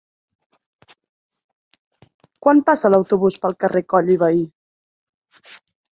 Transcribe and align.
Quan 2.45 2.63
passa 2.71 2.93
l'autobús 2.95 3.37
pel 3.45 3.57
carrer 3.65 3.85
Coll 3.95 4.13
i 4.15 4.17
Vehí? 4.27 4.45